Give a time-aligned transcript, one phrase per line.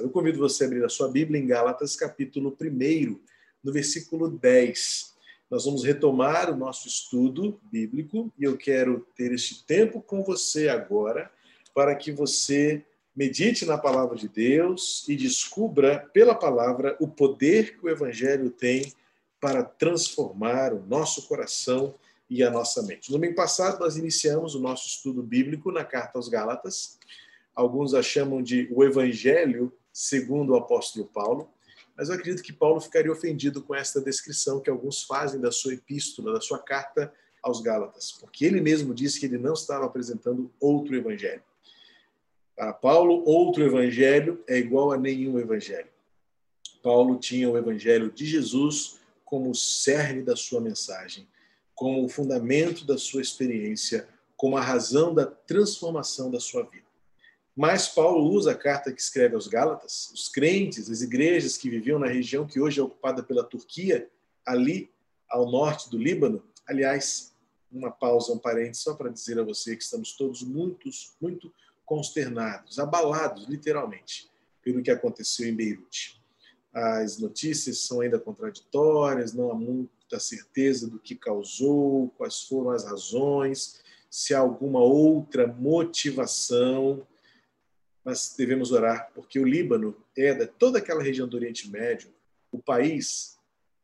[0.00, 3.18] Eu convido você a abrir a sua Bíblia em Gálatas, capítulo 1,
[3.62, 5.14] no versículo 10.
[5.50, 10.68] Nós vamos retomar o nosso estudo bíblico e eu quero ter este tempo com você
[10.68, 11.30] agora
[11.74, 12.84] para que você
[13.16, 18.92] medite na palavra de Deus e descubra pela palavra o poder que o evangelho tem
[19.40, 21.94] para transformar o nosso coração
[22.30, 23.10] e a nossa mente.
[23.10, 26.98] No domingo passado nós iniciamos o nosso estudo bíblico na carta aos Gálatas.
[27.54, 31.50] Alguns a chamam de o evangelho segundo o apóstolo Paulo,
[31.96, 35.74] mas eu acredito que Paulo ficaria ofendido com esta descrição que alguns fazem da sua
[35.74, 37.12] epístola, da sua carta
[37.42, 41.42] aos Gálatas, porque ele mesmo disse que ele não estava apresentando outro evangelho.
[42.54, 45.88] Para Paulo, outro evangelho é igual a nenhum evangelho.
[46.80, 51.26] Paulo tinha o evangelho de Jesus como cerne da sua mensagem,
[51.74, 56.87] como o fundamento da sua experiência, como a razão da transformação da sua vida.
[57.58, 61.98] Mas Paulo usa a carta que escreve aos Gálatas, os crentes, as igrejas que viviam
[61.98, 64.08] na região que hoje é ocupada pela Turquia,
[64.46, 64.88] ali
[65.28, 66.40] ao norte do Líbano.
[66.68, 67.34] Aliás,
[67.72, 70.88] uma pausa, um parênteses, só para dizer a você que estamos todos muito,
[71.20, 71.52] muito
[71.84, 74.30] consternados, abalados, literalmente,
[74.62, 76.22] pelo que aconteceu em Beirute.
[76.72, 82.84] As notícias são ainda contraditórias, não há muita certeza do que causou, quais foram as
[82.84, 87.04] razões, se há alguma outra motivação
[88.08, 92.08] mas devemos orar, porque o Líbano é, de toda aquela região do Oriente Médio,
[92.50, 93.36] o país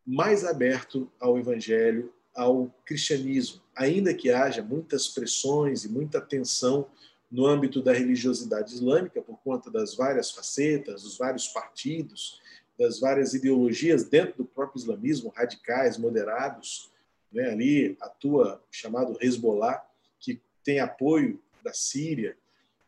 [0.06, 6.86] mais aberto ao evangelho, ao cristianismo, ainda que haja muitas pressões e muita tensão
[7.30, 12.40] no âmbito da religiosidade islâmica, por conta das várias facetas, dos vários partidos,
[12.78, 16.90] das várias ideologias dentro do próprio islamismo, radicais, moderados.
[17.30, 17.50] Né?
[17.50, 19.84] Ali atua o chamado Hezbollah,
[20.18, 22.34] que tem apoio da Síria,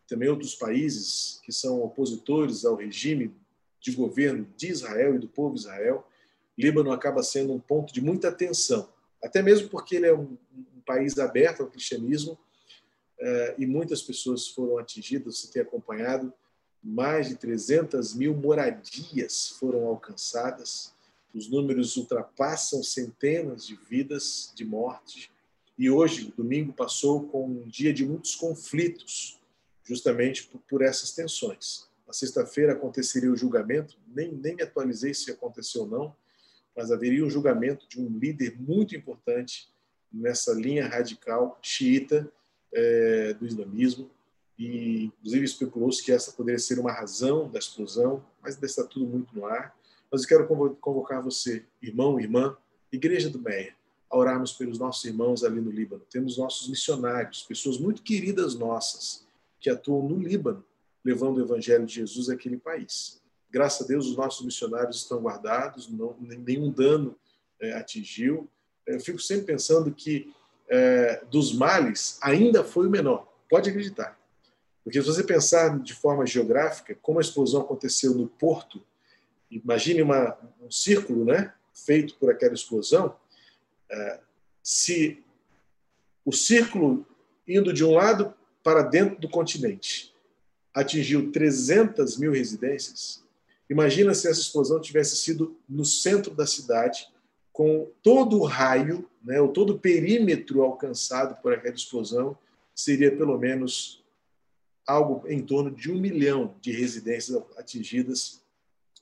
[0.09, 3.35] também outros países que são opositores ao regime
[3.81, 6.07] de governo de Israel e do povo Israel,
[6.57, 8.89] Líbano acaba sendo um ponto de muita atenção,
[9.23, 12.39] até mesmo porque ele é um, um país aberto ao cristianismo
[13.19, 15.39] eh, e muitas pessoas foram atingidas.
[15.39, 16.33] Você tem acompanhado,
[16.83, 20.95] mais de 300 mil moradias foram alcançadas,
[21.35, 25.31] os números ultrapassam centenas de vidas de morte.
[25.79, 29.36] E hoje, domingo, passou com um dia de muitos conflitos
[29.87, 31.89] justamente por, por essas tensões.
[32.07, 36.17] Na sexta-feira aconteceria o julgamento, nem, nem me atualizei se aconteceu ou não,
[36.77, 39.69] mas haveria um julgamento de um líder muito importante
[40.13, 42.31] nessa linha radical xiita
[42.73, 44.11] é, do islamismo,
[44.59, 49.35] e inclusive especulou-se que essa poderia ser uma razão da explosão, mas está tudo muito
[49.35, 49.77] no ar.
[50.11, 52.57] Mas eu quero convocar você, irmão, irmã,
[52.91, 53.75] Igreja do Meia,
[54.09, 56.03] a orarmos pelos nossos irmãos ali no Líbano.
[56.09, 59.26] Temos nossos missionários, pessoas muito queridas nossas,
[59.67, 60.65] que atuam no Líbano,
[61.05, 63.21] levando o evangelho de Jesus àquele país.
[63.51, 67.19] Graças a Deus, os nossos missionários estão guardados, não, nenhum dano
[67.61, 68.49] é, atingiu.
[68.87, 70.33] Eu fico sempre pensando que
[70.69, 73.27] é, dos males ainda foi o menor.
[73.51, 74.17] Pode acreditar.
[74.85, 78.81] Porque se você pensar de forma geográfica, como a explosão aconteceu no porto,
[79.51, 83.17] imagine uma, um círculo né, feito por aquela explosão,
[83.91, 84.21] é,
[84.63, 85.25] se
[86.25, 87.05] o círculo
[87.49, 88.33] indo de um lado
[88.67, 90.13] para dentro do continente.
[90.75, 93.23] Atingiu 300 mil residências.
[93.71, 97.07] Imagina se essa explosão tivesse sido no centro da cidade,
[97.53, 102.37] com todo o raio, né, ou todo o perímetro alcançado por aquela explosão,
[102.75, 104.03] seria pelo menos
[104.85, 108.43] algo em torno de um milhão de residências atingidas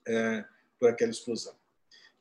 [0.07, 0.45] é,
[0.79, 1.55] por aquela explosão.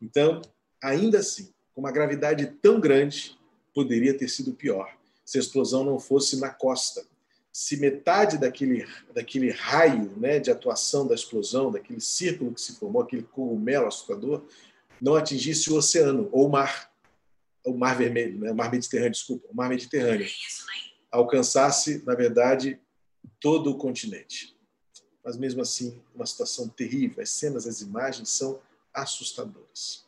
[0.01, 0.41] Então,
[0.81, 3.37] ainda assim, com uma gravidade tão grande,
[3.73, 4.95] poderia ter sido pior
[5.25, 7.05] se a explosão não fosse na costa,
[7.53, 13.03] se metade daquele, daquele raio né, de atuação da explosão, daquele círculo que se formou,
[13.03, 14.43] aquele cogumelo assustador,
[14.99, 16.91] não atingisse o oceano ou o mar,
[17.63, 20.27] o mar vermelho, né, o mar Mediterrâneo, desculpa, o mar Mediterrâneo,
[21.11, 22.79] alcançasse, na verdade,
[23.39, 24.57] todo o continente.
[25.23, 27.21] Mas mesmo assim, uma situação terrível.
[27.21, 28.59] As cenas, as imagens são
[28.91, 30.05] assustadoras.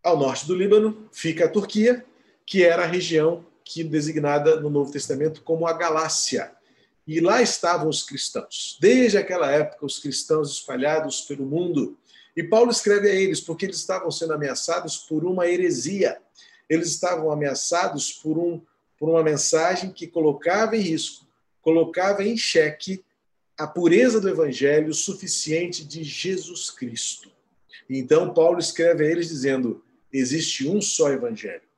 [0.00, 2.06] Ao norte do Líbano fica a Turquia,
[2.46, 6.50] que era a região que designada no Novo Testamento como a Galácia.
[7.06, 8.76] E lá estavam os cristãos.
[8.80, 11.96] Desde aquela época, os cristãos espalhados pelo mundo.
[12.36, 16.20] E Paulo escreve a eles porque eles estavam sendo ameaçados por uma heresia.
[16.68, 18.60] Eles estavam ameaçados por, um,
[18.98, 21.24] por uma mensagem que colocava em risco,
[21.62, 23.04] colocava em xeque
[23.56, 27.30] a pureza do evangelho suficiente de Jesus Cristo.
[27.88, 31.69] Então, Paulo escreve a eles dizendo: existe um só evangelho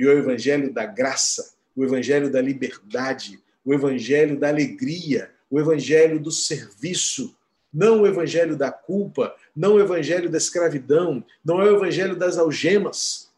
[0.00, 6.18] e o evangelho da graça, o evangelho da liberdade, o evangelho da alegria, o evangelho
[6.18, 7.36] do serviço.
[7.72, 12.36] não o evangelho da culpa, não o evangelho da escravidão, não é o evangelho das
[12.38, 13.30] algemas.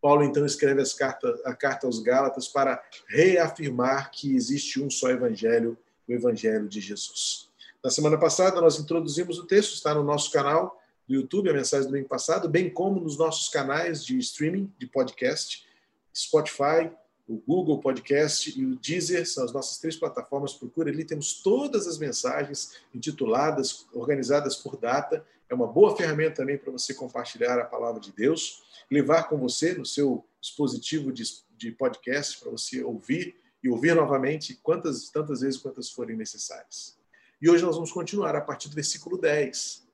[0.00, 5.76] Paulo então escreve cartas, a carta aos Gálatas para reafirmar que existe um só evangelho,
[6.06, 7.48] o evangelho de Jesus.
[7.82, 10.78] Na semana passada nós introduzimos o texto, está no nosso canal
[11.08, 14.86] do YouTube, a mensagem do domingo passado, bem como nos nossos canais de streaming, de
[14.86, 15.66] podcast,
[16.14, 16.90] Spotify,
[17.26, 20.52] o Google Podcast e o Deezer são as nossas três plataformas.
[20.52, 25.24] Procura ali, temos todas as mensagens intituladas, organizadas por data.
[25.48, 29.72] É uma boa ferramenta também para você compartilhar a palavra de Deus, levar com você
[29.74, 31.24] no seu dispositivo de,
[31.56, 36.98] de podcast para você ouvir e ouvir novamente quantas tantas vezes quantas forem necessárias.
[37.40, 39.86] E hoje nós vamos continuar a partir do versículo 10.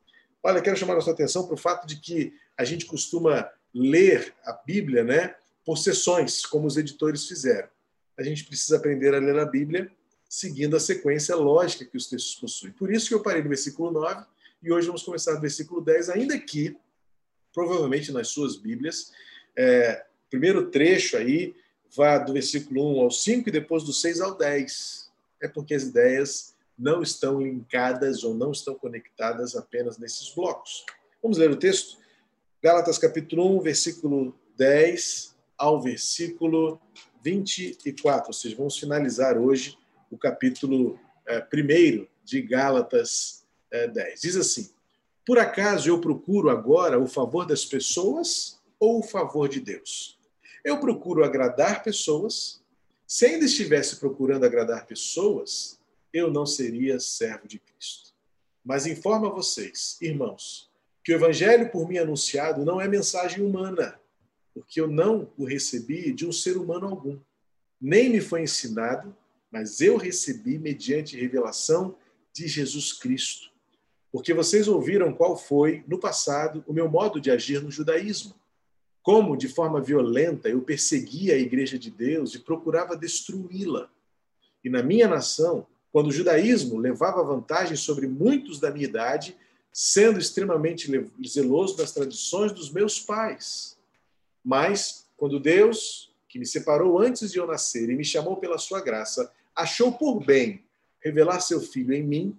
[0.42, 4.34] Olha, quero chamar a sua atenção para o fato de que a gente costuma ler
[4.44, 5.34] a Bíblia, né?
[5.68, 7.68] Por sessões, como os editores fizeram.
[8.16, 9.92] A gente precisa aprender a ler a Bíblia
[10.26, 12.72] seguindo a sequência lógica que os textos possuem.
[12.72, 14.24] Por isso que eu parei no versículo 9
[14.62, 16.74] e hoje vamos começar no versículo 10, ainda que,
[17.52, 19.12] provavelmente nas suas Bíblias,
[19.54, 21.54] é, primeiro trecho aí
[21.94, 25.10] vá do versículo 1 ao 5 e depois do 6 ao 10.
[25.42, 30.86] É porque as ideias não estão linkadas ou não estão conectadas apenas nesses blocos.
[31.22, 31.98] Vamos ler o texto?
[32.62, 36.80] Gálatas capítulo 1, versículo 10 ao versículo
[37.22, 39.76] 24, ou seja, vamos finalizar hoje
[40.10, 44.20] o capítulo é, primeiro de Gálatas é, 10.
[44.20, 44.70] Diz assim:
[45.26, 50.18] Por acaso eu procuro agora o favor das pessoas ou o favor de Deus?
[50.64, 52.62] Eu procuro agradar pessoas.
[53.06, 55.80] Se ainda estivesse procurando agradar pessoas,
[56.12, 58.14] eu não seria servo de Cristo.
[58.64, 60.70] Mas informo a vocês, irmãos,
[61.02, 63.98] que o evangelho por mim anunciado não é mensagem humana
[64.58, 67.16] porque eu não o recebi de um ser humano algum.
[67.80, 69.16] Nem me foi ensinado,
[69.52, 71.94] mas eu recebi mediante revelação
[72.32, 73.52] de Jesus Cristo.
[74.10, 78.34] Porque vocês ouviram qual foi, no passado, o meu modo de agir no judaísmo.
[79.00, 83.88] Como, de forma violenta, eu perseguia a igreja de Deus e procurava destruí-la.
[84.64, 89.36] E na minha nação, quando o judaísmo levava vantagem sobre muitos da minha idade,
[89.72, 90.90] sendo extremamente
[91.24, 93.77] zeloso das tradições dos meus pais.
[94.44, 98.80] Mas, quando Deus, que me separou antes de eu nascer e me chamou pela sua
[98.80, 100.64] graça, achou por bem
[101.00, 102.38] revelar seu filho em mim,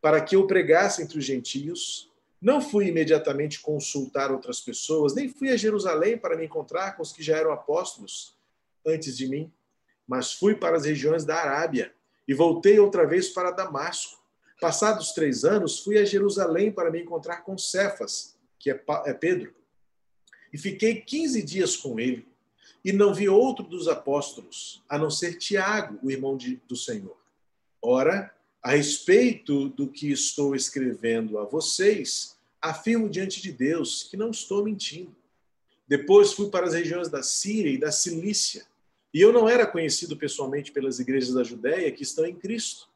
[0.00, 2.10] para que eu pregasse entre os gentios,
[2.40, 7.12] não fui imediatamente consultar outras pessoas, nem fui a Jerusalém para me encontrar com os
[7.12, 8.34] que já eram apóstolos
[8.86, 9.52] antes de mim,
[10.06, 11.92] mas fui para as regiões da Arábia
[12.26, 14.18] e voltei outra vez para Damasco.
[14.60, 19.54] Passados três anos, fui a Jerusalém para me encontrar com Cefas, que é, é Pedro
[20.52, 22.26] e fiquei 15 dias com ele,
[22.84, 27.16] e não vi outro dos apóstolos, a não ser Tiago, o irmão de, do Senhor.
[27.82, 34.30] Ora, a respeito do que estou escrevendo a vocês, afirmo diante de Deus que não
[34.30, 35.14] estou mentindo.
[35.88, 38.66] Depois fui para as regiões da Síria e da Cilícia,
[39.12, 42.88] e eu não era conhecido pessoalmente pelas igrejas da Judéia que estão em Cristo.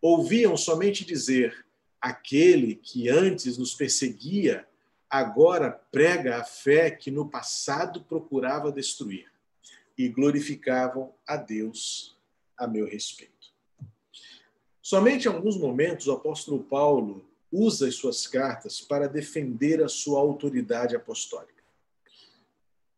[0.00, 1.66] Ouviam somente dizer:
[2.00, 4.66] aquele que antes nos perseguia
[5.10, 9.26] agora prega a fé que no passado procurava destruir
[9.96, 12.16] e glorificavam a Deus
[12.56, 13.32] a meu respeito.
[14.82, 20.20] Somente em alguns momentos o apóstolo Paulo usa as suas cartas para defender a sua
[20.20, 21.62] autoridade apostólica.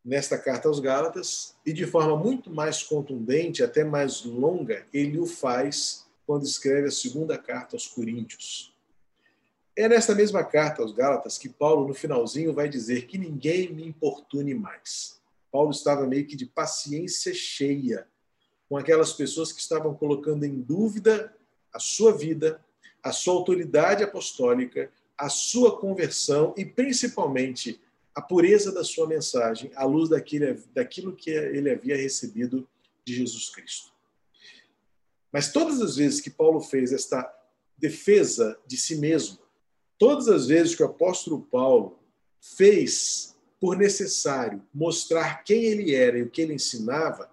[0.04, 5.26] Nesta carta aos Gálatas, e de forma muito mais contundente, até mais longa, ele o
[5.26, 8.72] faz quando escreve a segunda carta aos Coríntios.
[9.80, 13.82] É nesta mesma carta aos Gálatas que Paulo, no finalzinho, vai dizer que ninguém me
[13.82, 15.18] importune mais.
[15.50, 18.06] Paulo estava meio que de paciência cheia
[18.68, 21.34] com aquelas pessoas que estavam colocando em dúvida
[21.72, 22.62] a sua vida,
[23.02, 27.80] a sua autoridade apostólica, a sua conversão e, principalmente,
[28.14, 32.68] a pureza da sua mensagem à luz daquilo, daquilo que ele havia recebido
[33.02, 33.94] de Jesus Cristo.
[35.32, 37.34] Mas todas as vezes que Paulo fez esta
[37.78, 39.39] defesa de si mesmo,
[40.00, 41.98] Todas as vezes que o apóstolo Paulo
[42.40, 47.30] fez por necessário mostrar quem ele era e o que ele ensinava,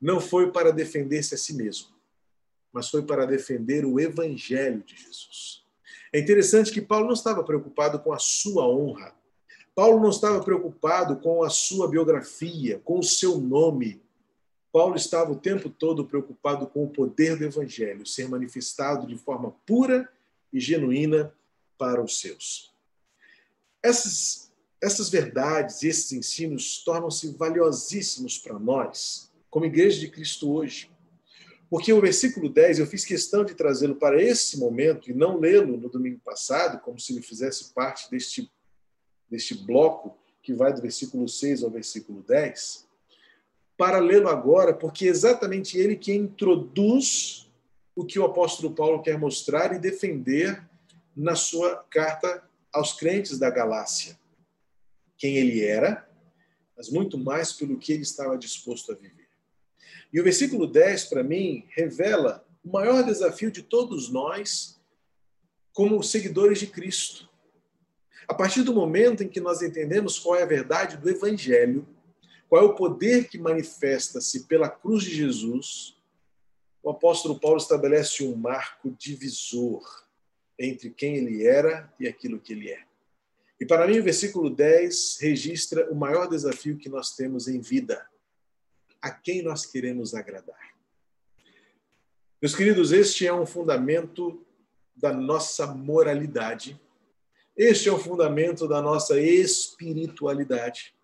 [0.00, 1.90] não foi para defender-se a si mesmo,
[2.72, 5.62] mas foi para defender o evangelho de Jesus.
[6.12, 9.14] É interessante que Paulo não estava preocupado com a sua honra.
[9.72, 14.02] Paulo não estava preocupado com a sua biografia, com o seu nome.
[14.72, 19.54] Paulo estava o tempo todo preocupado com o poder do evangelho ser manifestado de forma
[19.64, 20.08] pura
[20.52, 21.32] e genuína
[21.78, 22.74] para os seus.
[23.82, 24.50] Essas,
[24.82, 30.90] essas verdades e esses ensinos tornam-se valiosíssimos para nós, como Igreja de Cristo hoje,
[31.68, 35.76] Porque o versículo 10, eu fiz questão de trazê-lo para esse momento e não lê-lo
[35.76, 38.50] no domingo passado, como se ele fizesse parte deste,
[39.28, 42.86] deste bloco que vai do versículo 6 ao versículo 10,
[43.76, 47.50] para lê-lo agora, porque é exatamente ele que introduz
[47.96, 50.62] o que o apóstolo Paulo quer mostrar e defender
[51.16, 54.18] na sua carta aos crentes da Galácia.
[55.16, 56.06] Quem ele era,
[56.76, 59.26] mas muito mais pelo que ele estava disposto a viver.
[60.12, 64.78] E o versículo 10, para mim, revela o maior desafio de todos nós
[65.72, 67.28] como seguidores de Cristo.
[68.28, 71.88] A partir do momento em que nós entendemos qual é a verdade do Evangelho,
[72.48, 75.96] qual é o poder que manifesta-se pela cruz de Jesus,
[76.82, 80.05] o apóstolo Paulo estabelece um marco divisor
[80.58, 82.84] entre quem ele era e aquilo que ele é.
[83.60, 88.06] E para mim, o versículo 10 registra o maior desafio que nós temos em vida:
[89.00, 90.74] a quem nós queremos agradar.
[92.40, 94.44] Meus queridos, este é um fundamento
[94.94, 96.78] da nossa moralidade,
[97.56, 100.94] este é o fundamento da nossa espiritualidade.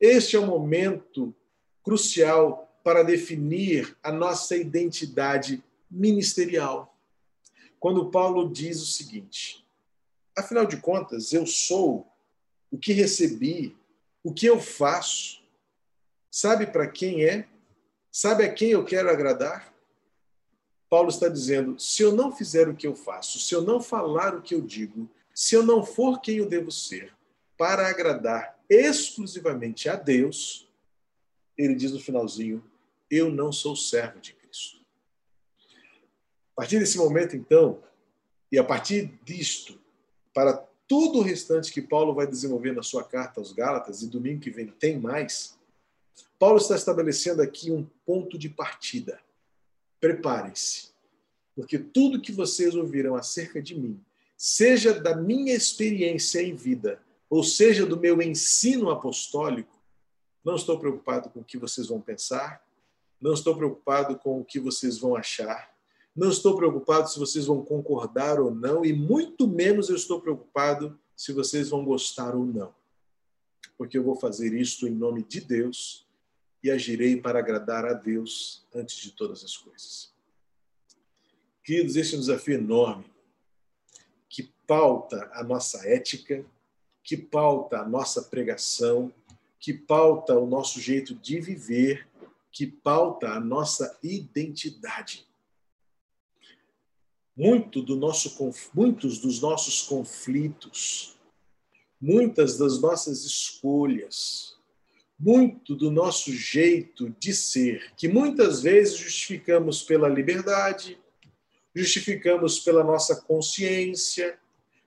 [0.00, 1.34] Este é o momento
[1.82, 6.96] crucial para definir a nossa identidade ministerial.
[7.80, 9.66] Quando Paulo diz o seguinte:
[10.36, 12.06] afinal de contas, eu sou
[12.70, 13.74] o que recebi,
[14.22, 15.40] o que eu faço.
[16.30, 17.48] Sabe para quem é?
[18.12, 19.74] Sabe a quem eu quero agradar?
[20.90, 24.34] Paulo está dizendo: se eu não fizer o que eu faço, se eu não falar
[24.34, 27.14] o que eu digo, se eu não for quem eu devo ser,
[27.56, 30.68] para agradar exclusivamente a Deus,
[31.56, 32.62] ele diz no finalzinho:
[33.10, 34.79] eu não sou servo de Cristo.
[36.60, 37.82] Partir desse momento, então,
[38.52, 39.80] e a partir disto,
[40.34, 40.52] para
[40.86, 44.50] tudo o restante que Paulo vai desenvolver na sua carta aos Gálatas, e domingo que
[44.50, 45.58] vem tem mais,
[46.38, 49.18] Paulo está estabelecendo aqui um ponto de partida.
[49.98, 50.90] Preparem-se,
[51.56, 53.98] porque tudo que vocês ouviram acerca de mim,
[54.36, 57.00] seja da minha experiência em vida,
[57.30, 59.80] ou seja do meu ensino apostólico,
[60.44, 62.62] não estou preocupado com o que vocês vão pensar,
[63.18, 65.69] não estou preocupado com o que vocês vão achar,
[66.14, 70.98] não estou preocupado se vocês vão concordar ou não, e muito menos eu estou preocupado
[71.16, 72.74] se vocês vão gostar ou não.
[73.76, 76.06] Porque eu vou fazer isto em nome de Deus
[76.62, 80.12] e agirei para agradar a Deus antes de todas as coisas.
[81.64, 83.04] Queridos, este é um desafio enorme
[84.28, 86.44] que pauta a nossa ética,
[87.02, 89.12] que pauta a nossa pregação,
[89.58, 92.08] que pauta o nosso jeito de viver,
[92.50, 95.29] que pauta a nossa identidade.
[97.40, 98.36] Muito do nosso,
[98.74, 101.16] muitos dos nossos conflitos,
[101.98, 104.58] muitas das nossas escolhas,
[105.18, 110.98] muito do nosso jeito de ser, que muitas vezes justificamos pela liberdade,
[111.74, 114.38] justificamos pela nossa consciência,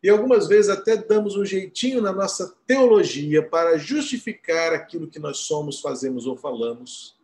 [0.04, 5.40] e algumas vezes até damos um jeitinho na nossa teologia para justificar aquilo que nós
[5.40, 7.18] somos, fazemos ou falamos.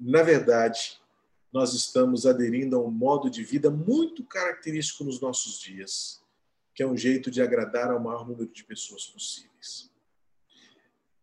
[0.00, 0.98] Na verdade,
[1.54, 6.20] nós estamos aderindo a um modo de vida muito característico nos nossos dias,
[6.74, 9.88] que é um jeito de agradar ao maior número de pessoas possíveis.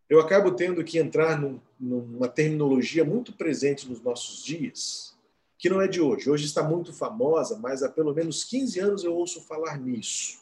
[0.09, 5.17] Eu acabo tendo que entrar num, numa terminologia muito presente nos nossos dias,
[5.59, 6.29] que não é de hoje.
[6.29, 10.41] Hoje está muito famosa, mas há pelo menos 15 anos eu ouço falar nisso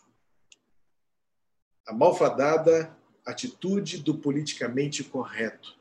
[1.90, 5.76] a malfadada atitude do politicamente correto,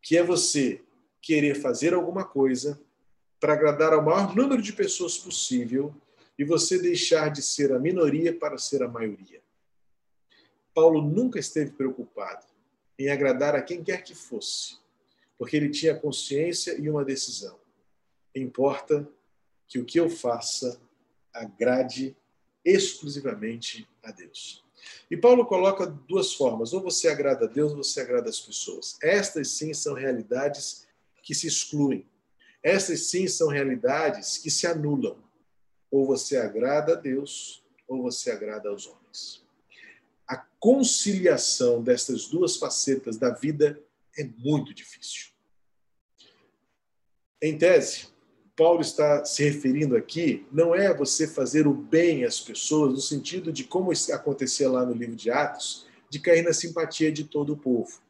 [0.00, 0.80] que é você
[1.20, 2.80] querer fazer alguma coisa
[3.42, 5.92] para agradar ao maior número de pessoas possível
[6.38, 9.42] e você deixar de ser a minoria para ser a maioria.
[10.72, 12.46] Paulo nunca esteve preocupado
[12.96, 14.78] em agradar a quem quer que fosse,
[15.36, 17.58] porque ele tinha consciência e uma decisão.
[18.32, 19.08] Importa
[19.66, 20.80] que o que eu faça
[21.34, 22.16] agrade
[22.64, 24.64] exclusivamente a Deus.
[25.10, 28.96] E Paulo coloca duas formas: ou você agrada a Deus, ou você agrada as pessoas.
[29.02, 30.86] Estas sim são realidades
[31.24, 32.06] que se excluem.
[32.62, 35.16] Estas sim são realidades que se anulam.
[35.90, 39.44] Ou você agrada a Deus, ou você agrada aos homens.
[40.26, 43.78] A conciliação destas duas facetas da vida
[44.16, 45.32] é muito difícil.
[47.40, 48.06] Em tese,
[48.56, 53.52] Paulo está se referindo aqui não é você fazer o bem às pessoas, no sentido
[53.52, 57.56] de como acontecia lá no livro de Atos, de cair na simpatia de todo o
[57.56, 58.00] povo.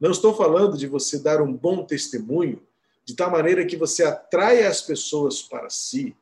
[0.00, 2.62] Não estou falando de você dar um bom testemunho,
[3.04, 6.16] de tal maneira que você atraia as pessoas para si,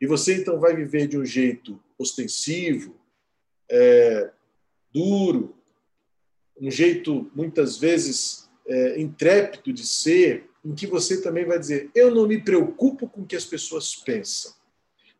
[0.00, 2.94] e você então vai viver de um jeito ostensivo,
[3.70, 4.30] é,
[4.92, 5.56] duro,
[6.60, 12.14] um jeito muitas vezes é, intrépido de ser, em que você também vai dizer: Eu
[12.14, 14.52] não me preocupo com o que as pessoas pensam.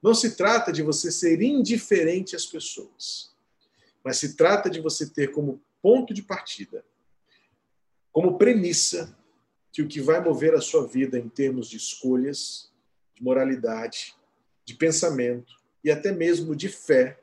[0.03, 3.35] Não se trata de você ser indiferente às pessoas,
[4.05, 6.85] mas se trata de você ter como ponto de partida,
[8.13, 9.17] como premissa,
[9.73, 12.71] que o que vai mover a sua vida em termos de escolhas,
[13.15, 14.15] de moralidade,
[14.65, 17.19] de pensamento e até mesmo de fé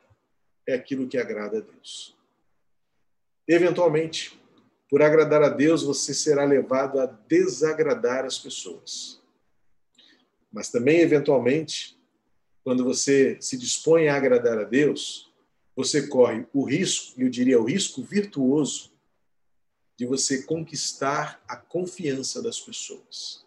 [0.67, 2.15] é aquilo que agrada a Deus.
[3.47, 4.39] Eventualmente,
[4.89, 9.21] por agradar a Deus, você será levado a desagradar as pessoas.
[10.51, 11.99] Mas também, eventualmente,
[12.63, 15.31] quando você se dispõe a agradar a Deus,
[15.75, 18.94] você corre o risco, eu diria o risco virtuoso,
[19.97, 23.45] de você conquistar a confiança das pessoas.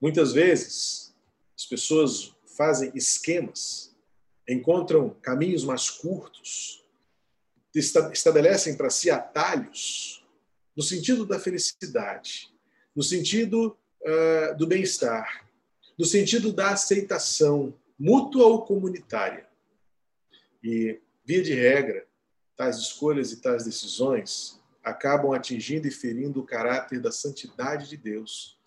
[0.00, 1.14] Muitas vezes,
[1.56, 3.94] as pessoas fazem esquemas,
[4.48, 6.84] encontram caminhos mais curtos,
[7.74, 10.22] estabelecem para si atalhos
[10.76, 12.52] no sentido da felicidade,
[12.94, 15.48] no sentido uh, do bem-estar,
[15.98, 19.46] no sentido da aceitação mútua ou comunitária.
[20.62, 22.06] E, via de regra,
[22.56, 28.58] tais escolhas e tais decisões acabam atingindo e ferindo o caráter da santidade de Deus,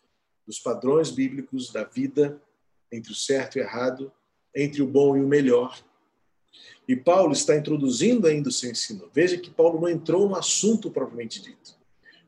[0.45, 2.41] dos padrões bíblicos da vida
[2.91, 4.11] entre o certo e o errado,
[4.55, 5.77] entre o bom e o melhor.
[6.87, 9.09] E Paulo está introduzindo ainda o seu ensino.
[9.13, 11.75] Veja que Paulo não entrou no assunto propriamente dito.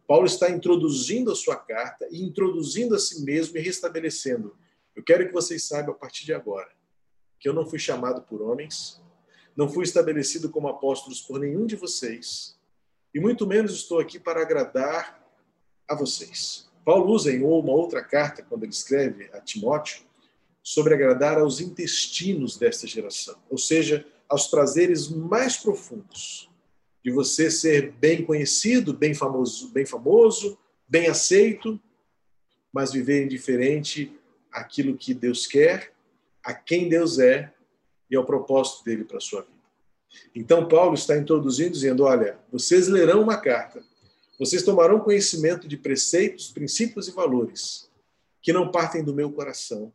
[0.08, 4.56] Paulo está introduzindo a sua carta e introduzindo a si mesmo e restabelecendo.
[4.96, 6.78] Eu quero que vocês saibam a partir de agora
[7.40, 9.02] que eu não fui chamado por homens,
[9.56, 12.57] não fui estabelecido como apóstolos por nenhum de vocês,
[13.18, 15.28] e muito menos estou aqui para agradar
[15.88, 16.70] a vocês.
[16.86, 20.04] Paulo usa em uma outra carta, quando ele escreve a Timóteo,
[20.62, 26.48] sobre agradar aos intestinos desta geração, ou seja, aos prazeres mais profundos
[27.04, 30.56] de você ser bem conhecido, bem famoso, bem famoso,
[30.88, 31.82] bem aceito,
[32.72, 34.16] mas viver indiferente
[34.52, 35.92] àquilo que Deus quer,
[36.44, 37.52] a quem Deus é
[38.12, 39.57] e ao propósito dele para a sua vida.
[40.34, 43.84] Então Paulo está introduzindo dizendo, olha, vocês lerão uma carta,
[44.40, 47.90] vocês tomarão conhecimento de preceitos, princípios e valores
[48.42, 49.92] que não partem do meu coração,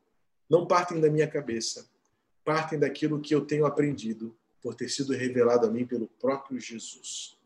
[0.48, 1.86] não partem da minha cabeça,
[2.44, 7.36] partem daquilo que eu tenho aprendido por ter sido revelado a mim pelo próprio Jesus.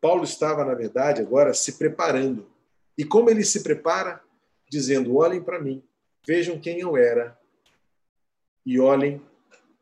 [0.00, 2.48] Paulo estava, na verdade, agora se preparando.
[2.96, 4.22] E como ele se prepara?
[4.70, 5.82] Dizendo: olhem para mim,
[6.26, 7.38] vejam quem eu era
[8.64, 9.20] e olhem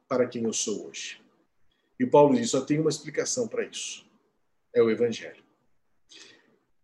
[0.08, 1.20] para quem eu sou hoje.
[1.98, 4.04] E Paulo diz: só tem uma explicação para isso:
[4.74, 5.44] é o Evangelho.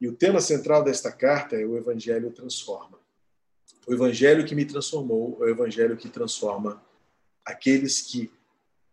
[0.01, 3.03] E o tema central desta carta é o Evangelho transforma.
[3.87, 6.81] O evangelho que me transformou é o evangelho que transforma
[7.45, 8.31] aqueles que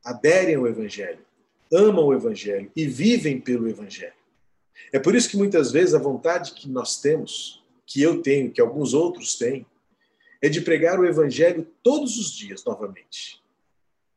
[0.04, 1.24] aderem ao evangelho,
[1.72, 4.14] amam o evangelho e vivem pelo evangelho.
[4.92, 8.62] É por isso que muitas vezes a vontade que nós temos, que eu tenho, que
[8.62, 9.66] alguns outros têm,
[10.42, 13.44] é de pregar o evangelho todos os dias novamente.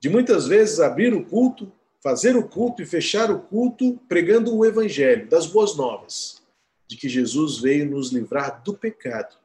[0.00, 1.70] De muitas vezes abrir o culto,
[2.02, 6.42] fazer o culto e fechar o culto pregando o evangelho das boas novas,
[6.88, 9.36] de que Jesus veio nos livrar do pecado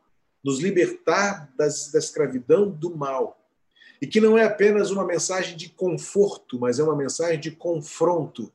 [0.48, 3.38] nos libertar das, da escravidão do mal.
[4.02, 8.50] E que não é apenas uma mensagem de conforto, mas é uma mensagem de confronto.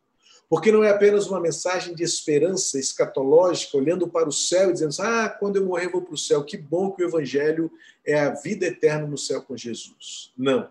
[0.49, 4.89] Porque não é apenas uma mensagem de esperança escatológica, olhando para o céu e dizendo:
[4.89, 6.43] assim, Ah, quando eu morrer, vou para o céu.
[6.45, 7.71] Que bom que o Evangelho
[8.07, 10.33] é a vida eterna no céu com Jesus.
[10.37, 10.71] Não.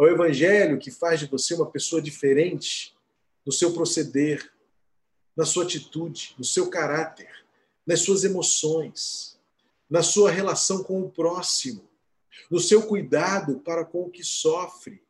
[0.00, 2.96] É o Evangelho que faz de você uma pessoa diferente
[3.44, 4.50] no seu proceder,
[5.36, 7.28] na sua atitude, no seu caráter,
[7.86, 9.30] nas suas emoções
[9.90, 11.90] na sua relação com o próximo,
[12.48, 15.02] no seu cuidado para com o que sofre,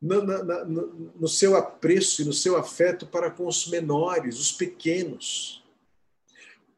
[0.00, 0.86] no, no, no,
[1.20, 5.62] no seu apreço e no seu afeto para com os menores, os pequenos.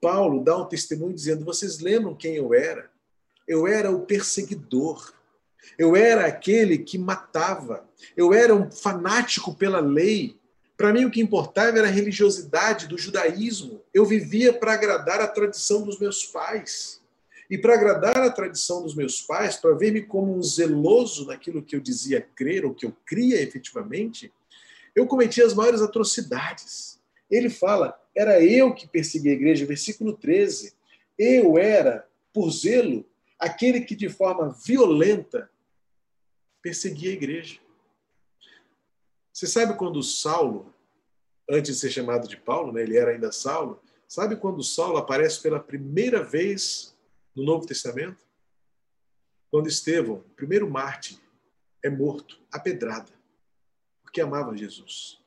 [0.01, 2.91] Paulo dá um testemunho dizendo: Vocês lembram quem eu era?
[3.47, 5.15] Eu era o perseguidor.
[5.79, 7.88] Eu era aquele que matava.
[8.16, 10.37] Eu era um fanático pela lei.
[10.77, 13.83] Para mim, o que importava era a religiosidade do judaísmo.
[13.92, 17.01] Eu vivia para agradar a tradição dos meus pais.
[17.49, 21.77] E para agradar a tradição dos meus pais, para ver-me como um zeloso naquilo que
[21.77, 24.33] eu dizia crer, ou que eu cria efetivamente,
[24.95, 26.99] eu cometia as maiores atrocidades.
[27.31, 30.75] Ele fala: era eu que persegui a igreja, versículo 13.
[31.19, 33.05] Eu era, por zelo,
[33.38, 35.51] aquele que de forma violenta
[36.62, 37.61] perseguia a igreja.
[39.33, 40.75] Você sabe quando Saulo,
[41.49, 45.42] antes de ser chamado de Paulo, né, ele era ainda Saulo, sabe quando Saulo aparece
[45.42, 46.96] pela primeira vez
[47.35, 48.27] no Novo Testamento?
[49.51, 51.18] Quando Estevão, o primeiro mártir,
[51.83, 53.12] é morto, apedrada,
[54.03, 55.20] porque amava Jesus.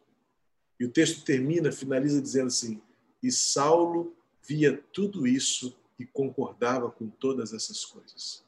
[0.80, 2.82] E o texto termina, finaliza dizendo assim:
[3.22, 8.44] E Saulo via tudo isso e concordava com todas essas coisas.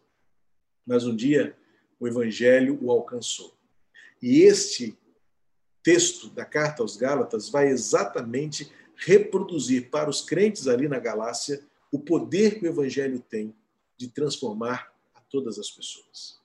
[0.88, 1.56] Mas um dia
[2.00, 3.54] o evangelho o alcançou.
[4.22, 4.98] E este
[5.84, 12.00] texto da carta aos Gálatas vai exatamente reproduzir para os crentes ali na Galácia o
[12.00, 13.54] poder que o evangelho tem
[13.98, 16.40] de transformar a todas as pessoas.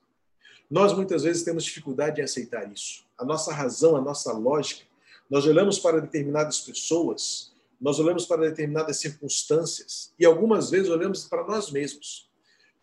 [0.70, 3.04] Nós muitas vezes temos dificuldade em aceitar isso.
[3.16, 4.84] A nossa razão, a nossa lógica,
[5.30, 11.44] nós olhamos para determinadas pessoas, nós olhamos para determinadas circunstâncias e algumas vezes olhamos para
[11.46, 12.28] nós mesmos.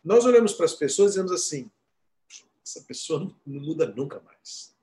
[0.04, 1.72] Nós olhamos para as pessoas e dizemos assim:
[2.66, 4.74] essa pessoa não muda nunca mais.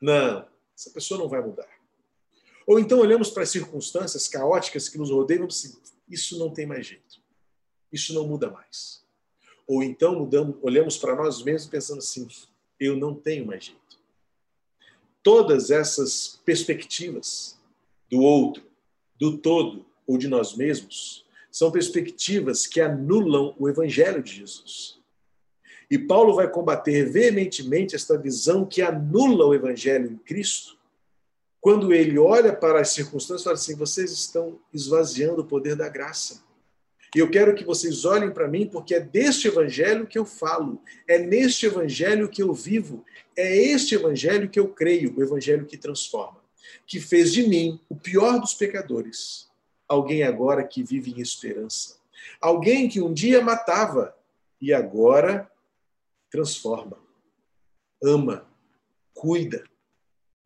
[0.00, 1.68] Não, essa pessoa não vai mudar.
[2.66, 5.76] Ou então olhamos para as circunstâncias caóticas que nos rodeiam e assim,
[6.08, 7.20] isso não tem mais jeito.
[7.92, 9.04] Isso não muda mais.
[9.66, 12.26] Ou então mudamos, olhamos para nós mesmos pensando assim,
[12.78, 13.80] eu não tenho mais jeito.
[15.22, 17.58] Todas essas perspectivas
[18.10, 18.71] do outro,
[19.22, 24.98] do todo ou de nós mesmos são perspectivas que anulam o evangelho de Jesus.
[25.88, 30.76] E Paulo vai combater veementemente esta visão que anula o evangelho em Cristo,
[31.60, 35.88] quando ele olha para as circunstâncias e fala assim: vocês estão esvaziando o poder da
[35.88, 36.42] graça.
[37.14, 40.82] E eu quero que vocês olhem para mim, porque é deste evangelho que eu falo,
[41.06, 43.04] é neste evangelho que eu vivo,
[43.36, 46.41] é este evangelho que eu creio, o evangelho que transforma,
[46.86, 49.50] que fez de mim, o pior dos pecadores,
[49.88, 51.96] alguém agora que vive em esperança.
[52.40, 54.16] Alguém que um dia matava
[54.60, 55.50] e agora
[56.30, 56.98] transforma,
[58.02, 58.46] ama,
[59.12, 59.64] cuida.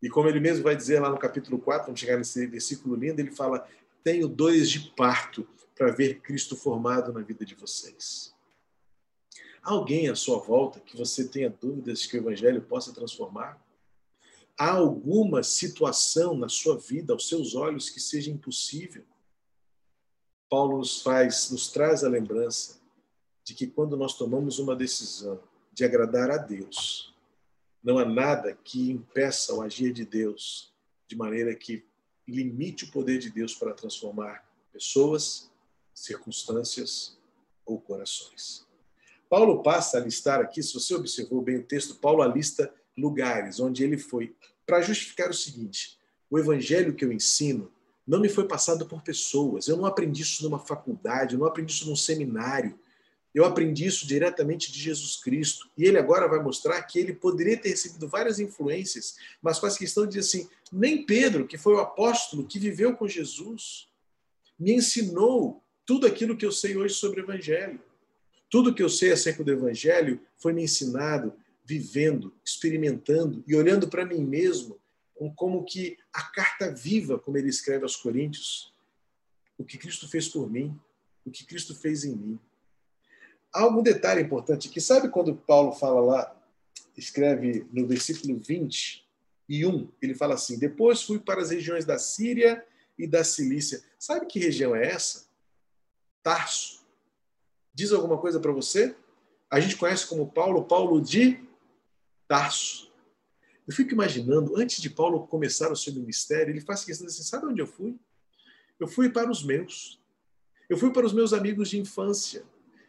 [0.02, 3.20] E como ele mesmo vai dizer lá no capítulo 4, vamos chegar nesse versículo lindo,
[3.20, 3.66] ele fala:
[4.02, 8.34] Tenho dores de parto para ver Cristo formado na vida de vocês.
[9.62, 13.60] Alguém à sua volta que você tenha dúvidas que o Evangelho possa transformar?
[14.58, 19.04] Há alguma situação na sua vida, aos seus olhos, que seja impossível?
[20.48, 22.80] Paulo nos faz, nos traz a lembrança
[23.44, 25.40] de que quando nós tomamos uma decisão
[25.76, 27.14] de agradar a Deus.
[27.84, 30.72] Não há nada que impeça o agir de Deus
[31.06, 31.84] de maneira que
[32.26, 34.42] limite o poder de Deus para transformar
[34.72, 35.50] pessoas,
[35.94, 37.18] circunstâncias
[37.64, 38.66] ou corações.
[39.28, 43.84] Paulo passa a listar aqui, se você observou bem o texto, Paulo alista lugares onde
[43.84, 44.34] ele foi
[44.66, 45.98] para justificar o seguinte:
[46.30, 47.70] o evangelho que eu ensino
[48.06, 49.66] não me foi passado por pessoas.
[49.66, 52.78] Eu não aprendi isso numa faculdade, eu não aprendi isso num seminário.
[53.34, 55.68] Eu aprendi isso diretamente de Jesus Cristo.
[55.76, 60.04] E ele agora vai mostrar que ele poderia ter recebido várias influências, mas faz questão
[60.04, 63.88] de dizer assim: nem Pedro, que foi o apóstolo que viveu com Jesus,
[64.58, 67.78] me ensinou tudo aquilo que eu sei hoje sobre o Evangelho.
[68.48, 71.34] Tudo que eu sei acerca do Evangelho foi me ensinado
[71.66, 74.78] vivendo, experimentando e olhando para mim mesmo
[75.34, 78.72] como que a carta viva, como ele escreve aos Coríntios,
[79.58, 80.78] o que Cristo fez por mim,
[81.24, 82.40] o que Cristo fez em mim
[83.56, 84.80] há algum detalhe importante aqui.
[84.80, 86.36] Sabe quando Paulo fala lá,
[86.96, 89.04] escreve no versículo 20
[89.48, 92.64] e 1, ele fala assim: Depois fui para as regiões da Síria
[92.98, 93.82] e da Cilícia.
[93.98, 95.26] Sabe que região é essa?
[96.22, 96.84] Tarso.
[97.72, 98.94] Diz alguma coisa para você?
[99.50, 101.40] A gente conhece como Paulo, Paulo de
[102.28, 102.92] Tarso.
[103.66, 107.22] Eu fico imaginando, antes de Paulo começar o seu ministério, ele faz questão de assim:
[107.22, 107.96] sabe onde eu fui?
[108.78, 110.00] Eu fui para os meus.
[110.68, 112.44] Eu fui para os meus amigos de infância.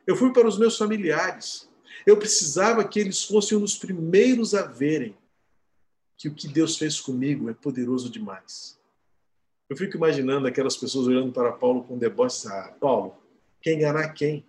[0.05, 1.69] Eu fui para os meus familiares.
[2.05, 5.15] Eu precisava que eles fossem os primeiros a verem
[6.17, 8.79] que o que Deus fez comigo é poderoso demais.
[9.69, 12.47] Eu fico imaginando aquelas pessoas olhando para Paulo com deboche.
[12.47, 13.15] Ah, Paulo,
[13.61, 14.45] quer enganar quem?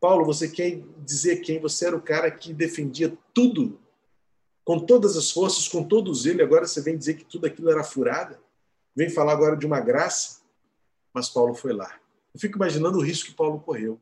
[0.00, 1.60] Paulo, você quer dizer quem?
[1.60, 3.78] Você era o cara que defendia tudo,
[4.64, 7.70] com todas as forças, com todo o zelo, agora você vem dizer que tudo aquilo
[7.70, 8.40] era furada?
[8.94, 10.40] Vem falar agora de uma graça?
[11.12, 11.98] Mas Paulo foi lá.
[12.32, 14.00] Eu fico imaginando o risco que Paulo correu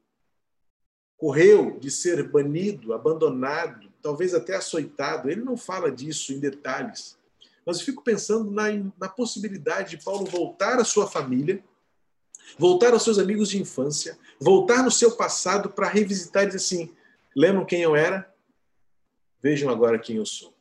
[1.20, 5.30] correu de ser banido, abandonado, talvez até açoitado.
[5.30, 7.18] Ele não fala disso em detalhes.
[7.64, 8.68] Mas eu fico pensando na,
[8.98, 11.62] na possibilidade de Paulo voltar à sua família,
[12.58, 16.90] voltar aos seus amigos de infância, voltar no seu passado para revisitar e dizer assim:
[17.36, 18.29] lembram quem eu era?
[19.42, 20.52] Vejam agora quem eu sou.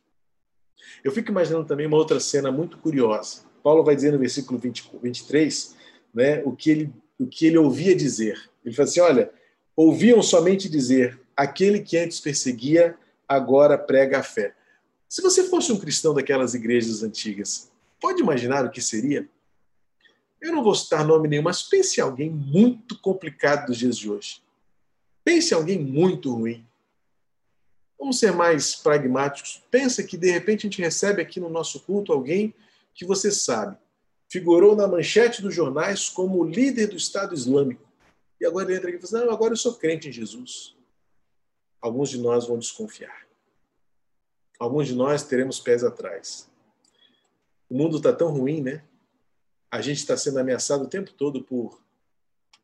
[1.04, 3.42] Eu fico imaginando também uma outra cena muito curiosa.
[3.62, 5.76] Paulo vai dizer no versículo 20, 23
[6.14, 8.50] né, o, que ele, o que ele ouvia dizer.
[8.64, 9.30] Ele fala assim: olha,
[9.76, 12.96] ouviam somente dizer: aquele que antes perseguia,
[13.28, 14.54] agora prega a fé.
[15.08, 19.28] Se você fosse um cristão daquelas igrejas antigas, pode imaginar o que seria?
[20.40, 24.10] Eu não vou citar nome nenhum, mas pense em alguém muito complicado dos dias de
[24.10, 24.42] hoje.
[25.22, 26.66] Pense em alguém muito ruim.
[28.00, 29.62] Vamos ser mais pragmáticos.
[29.70, 32.52] Pensa que de repente a gente recebe aqui no nosso culto alguém
[32.92, 33.76] que você sabe
[34.30, 37.84] figurou na manchete dos jornais como líder do Estado Islâmico
[38.40, 40.76] E agora ele entra aqui e fala assim, não, agora eu sou crente em Jesus.
[41.80, 43.26] Alguns de nós vão desconfiar.
[44.58, 46.48] Alguns de nós teremos pés atrás.
[47.68, 48.84] O mundo está tão ruim, né?
[49.70, 51.80] A gente está sendo ameaçado o tempo todo por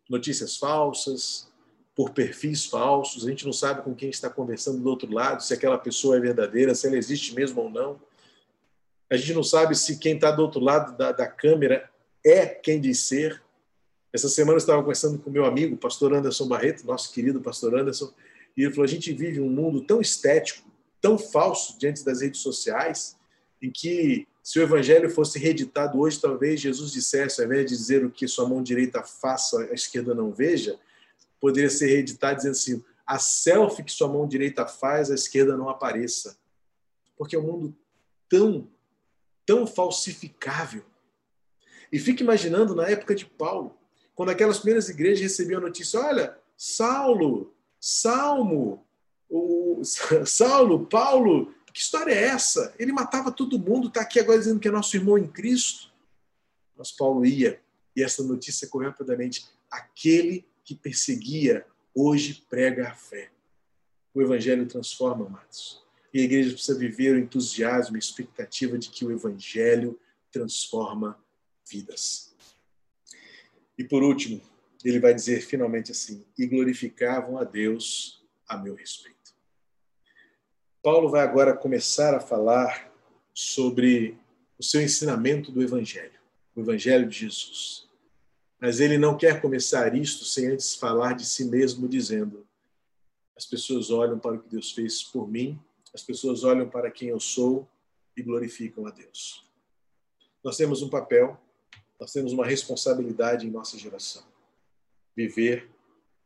[0.08, 1.48] notícias falsas,
[1.96, 3.26] por perfis falsos.
[3.26, 6.20] A gente não sabe com quem está conversando do outro lado, se aquela pessoa é
[6.20, 7.98] verdadeira, se ela existe mesmo ou não.
[9.10, 11.88] A gente não sabe se quem está do outro lado da, da câmera
[12.24, 13.42] é quem diz ser.
[14.12, 18.12] Essa semana eu estava conversando com meu amigo, pastor Anderson Barreto, nosso querido pastor Anderson,
[18.54, 20.68] e ele falou: a gente vive um mundo tão estético,
[21.00, 23.16] tão falso diante das redes sociais,
[23.62, 28.04] em que se o evangelho fosse reeditado hoje, talvez Jesus dissesse, ao invés de dizer
[28.04, 30.78] o que sua mão direita faça, a esquerda não veja,
[31.40, 35.68] poderia ser reeditado dizendo assim: a selfie que sua mão direita faz, a esquerda não
[35.68, 36.38] apareça.
[37.16, 37.76] Porque é um mundo
[38.28, 38.68] tão,
[39.44, 40.84] tão falsificável.
[41.90, 43.76] E fique imaginando na época de Paulo,
[44.14, 48.84] quando aquelas primeiras igrejas recebiam a notícia: olha, Saulo, Salmo,
[49.28, 49.82] o
[50.24, 52.74] Saulo, Paulo que história é essa?
[52.78, 55.92] Ele matava todo mundo, está aqui agora dizendo que é nosso irmão em Cristo.
[56.74, 57.60] Mas Paulo ia,
[57.94, 59.46] e essa notícia correu rapidamente.
[59.70, 63.30] Aquele que perseguia, hoje prega a fé.
[64.12, 65.80] O Evangelho transforma, amados.
[66.12, 69.98] E a igreja precisa viver o entusiasmo e expectativa de que o Evangelho
[70.32, 71.16] transforma
[71.70, 72.34] vidas.
[73.78, 74.40] E por último,
[74.84, 79.16] ele vai dizer finalmente assim: e glorificavam a Deus a meu respeito.
[80.82, 82.92] Paulo vai agora começar a falar
[83.32, 84.18] sobre
[84.58, 86.18] o seu ensinamento do Evangelho,
[86.54, 87.85] o Evangelho de Jesus.
[88.66, 92.44] Mas ele não quer começar isto sem antes falar de si mesmo, dizendo:
[93.36, 95.56] as pessoas olham para o que Deus fez por mim,
[95.94, 97.68] as pessoas olham para quem eu sou
[98.16, 99.48] e glorificam a Deus.
[100.42, 101.40] Nós temos um papel,
[102.00, 104.24] nós temos uma responsabilidade em nossa geração:
[105.14, 105.70] viver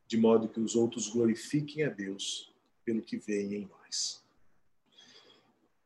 [0.06, 2.50] de modo que os outros glorifiquem a Deus
[2.86, 4.24] pelo que veem em nós.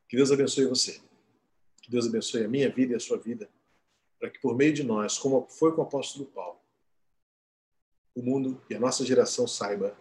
[0.09, 1.01] Que Deus abençoe você.
[1.83, 3.51] Que Deus abençoe a minha vida e a sua vida,
[4.25, 6.59] para que por meio de nós, como foi com o apóstolo Paulo,
[8.15, 9.95] o mundo e a nossa geração saiba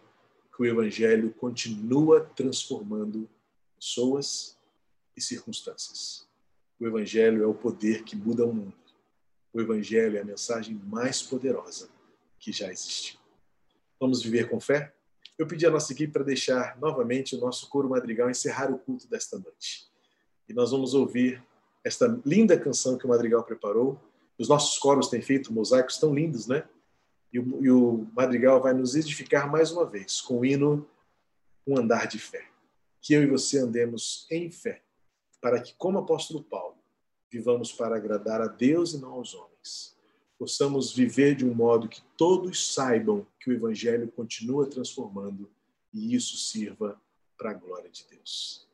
[0.56, 3.30] que o evangelho continua transformando
[3.76, 4.58] pessoas
[5.14, 6.26] e circunstâncias.
[6.80, 8.74] O evangelho é o poder que muda o mundo.
[9.52, 11.90] O evangelho é a mensagem mais poderosa
[12.40, 13.20] que já existiu.
[14.00, 14.96] Vamos viver com fé?
[15.38, 19.06] Eu pedi à nossa equipe para deixar novamente o nosso coro madrigal encerrar o culto
[19.06, 19.92] desta noite
[20.48, 21.44] e nós vamos ouvir
[21.84, 24.00] esta linda canção que o Madrigal preparou.
[24.38, 26.68] Os nossos coros têm feito mosaicos tão lindos, né?
[27.32, 30.88] E o, e o Madrigal vai nos edificar mais uma vez com o hino
[31.66, 32.48] Um Andar de Fé.
[33.02, 34.82] Que eu e você andemos em fé,
[35.42, 36.78] para que, como apóstolo Paulo,
[37.30, 39.98] vivamos para agradar a Deus e não aos homens.
[40.38, 45.50] Possamos viver de um modo que todos saibam que o Evangelho continua transformando
[45.94, 47.00] e isso sirva
[47.38, 48.68] para a glória de Deus.